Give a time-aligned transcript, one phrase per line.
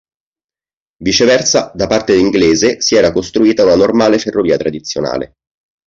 [1.03, 5.35] Viceversa da parte inglese si era costruita una normale ferrovia tradizionale.